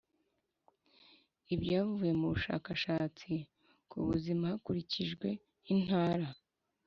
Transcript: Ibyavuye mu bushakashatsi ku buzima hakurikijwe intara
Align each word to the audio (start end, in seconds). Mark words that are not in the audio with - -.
Ibyavuye 1.53 2.13
mu 2.19 2.27
bushakashatsi 2.33 3.31
ku 3.89 3.97
buzima 4.07 4.43
hakurikijwe 4.51 5.27
intara 5.73 6.27